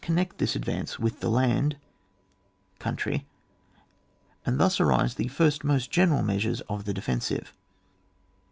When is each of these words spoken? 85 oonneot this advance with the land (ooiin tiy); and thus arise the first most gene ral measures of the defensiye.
85 0.03 0.15
oonneot 0.17 0.37
this 0.39 0.55
advance 0.55 0.97
with 0.97 1.19
the 1.19 1.29
land 1.29 1.77
(ooiin 2.79 2.97
tiy); 2.97 3.23
and 4.47 4.59
thus 4.59 4.79
arise 4.79 5.13
the 5.13 5.27
first 5.27 5.63
most 5.63 5.91
gene 5.91 6.09
ral 6.09 6.23
measures 6.23 6.61
of 6.61 6.85
the 6.85 6.93
defensiye. 6.95 7.45